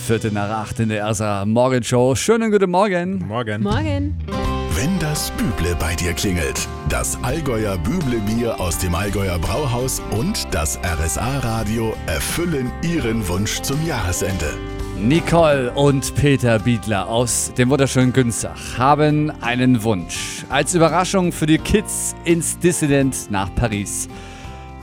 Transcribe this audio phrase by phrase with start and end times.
[0.00, 2.14] Viertel nach acht in der RSA Morgenshow.
[2.16, 3.24] Schönen guten Morgen.
[3.28, 3.62] Morgen.
[3.62, 4.16] Morgen.
[4.74, 10.78] Wenn das Büble bei dir klingelt, das Allgäuer Büble-Bier aus dem Allgäuer Brauhaus und das
[10.82, 14.54] RSA-Radio erfüllen ihren Wunsch zum Jahresende.
[14.98, 20.44] Nicole und Peter Biedler aus dem wunderschönen Günzach haben einen Wunsch.
[20.48, 24.08] Als Überraschung für die Kids ins Dissident nach Paris.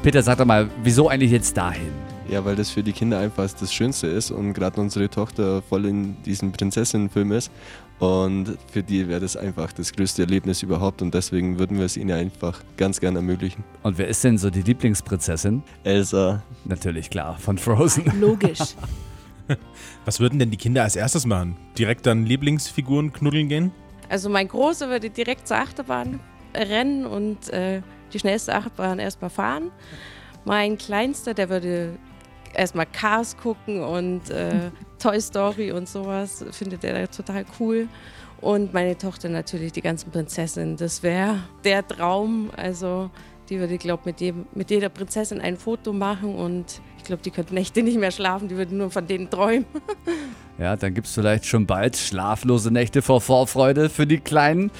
[0.04, 1.92] Peter, sag doch mal, wieso eigentlich jetzt dahin?
[2.30, 5.86] Ja, weil das für die Kinder einfach das Schönste ist und gerade unsere Tochter voll
[5.86, 7.52] in diesem Prinzessinnenfilm ist.
[8.00, 11.98] Und für die wäre das einfach das größte Erlebnis überhaupt und deswegen würden wir es
[11.98, 13.64] ihnen einfach ganz gern ermöglichen.
[13.82, 15.64] Und wer ist denn so die Lieblingsprinzessin?
[15.84, 16.44] Elsa.
[16.66, 18.12] Natürlich klar, von Frozen.
[18.20, 18.60] Logisch.
[20.06, 21.58] Was würden denn die Kinder als erstes machen?
[21.78, 23.72] Direkt dann Lieblingsfiguren knuddeln gehen?
[24.10, 26.20] Also mein Großer würde direkt zur Achterbahn
[26.54, 27.82] rennen und äh,
[28.14, 29.72] die schnellste Achterbahn erstmal fahren.
[30.46, 31.98] Mein Kleinster, der würde
[32.58, 37.88] erstmal Cars gucken und äh, Toy Story und sowas, findet er total cool.
[38.42, 40.78] Und meine Tochter natürlich die ganzen Prinzessinnen.
[40.78, 42.52] Das wäre der Traum.
[42.56, 43.10] Also
[43.50, 47.32] die würde, glaube mit, jedem- mit jeder Prinzessin ein Foto machen und ich glaube, die
[47.32, 49.66] könnten Nächte nicht mehr schlafen, die würden nur von denen träumen.
[50.60, 54.72] Ja, dann gibt's vielleicht schon bald schlaflose Nächte vor Vorfreude für die Kleinen,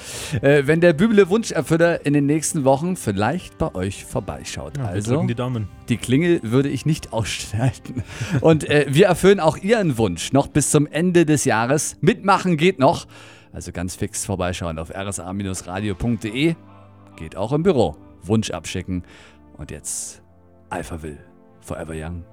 [0.42, 4.76] äh, wenn der Büble Wunscherfüller in den nächsten Wochen vielleicht bei euch vorbeischaut.
[4.76, 5.68] Ja, wir also, drücken die Daumen.
[5.88, 8.02] die Klingel würde ich nicht ausschalten.
[8.40, 11.96] Und äh, wir erfüllen auch Ihren Wunsch noch bis zum Ende des Jahres.
[12.00, 13.06] Mitmachen geht noch.
[13.52, 16.56] Also ganz fix vorbeischauen auf rsa-radio.de.
[17.14, 17.96] Geht auch im Büro.
[18.22, 19.04] Wunsch abschicken.
[19.56, 20.22] Und jetzt
[20.70, 21.18] Alpha Will.
[21.60, 22.24] Forever Young.